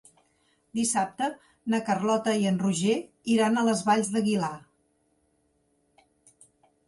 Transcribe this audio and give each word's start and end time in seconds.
Dissabte 0.77 1.25
na 1.73 1.79
Carlota 1.89 2.31
i 2.43 2.47
en 2.51 2.57
Roger 2.63 2.95
iran 3.33 3.59
a 3.59 3.65
les 3.67 3.83
Valls 3.89 4.09
d'Aguilar. 4.15 4.53